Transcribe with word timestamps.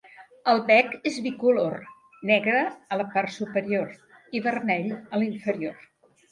El 0.51 0.61
bec 0.69 0.95
és 1.09 1.19
bicolor: 1.25 1.75
negre 2.31 2.65
a 2.67 2.99
la 3.03 3.07
part 3.13 3.37
superior 3.37 3.95
i 4.41 4.45
vermell 4.49 4.93
a 4.99 5.23
la 5.23 5.25
inferior. 5.33 5.89